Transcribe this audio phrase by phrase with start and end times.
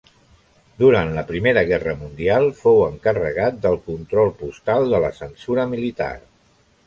[0.83, 6.11] Durant la Primera Guerra Mundial, fou encarregat del control postal de la censura militar.